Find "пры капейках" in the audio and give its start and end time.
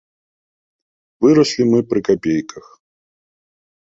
1.91-2.65